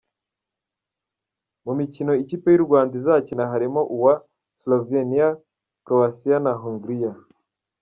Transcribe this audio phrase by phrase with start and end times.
[1.65, 4.13] Mu mikino ikipe y’u Rwanda izakina harimo uwa
[4.59, 5.27] Slovenia,
[5.85, 7.11] Croatia na Hongiria.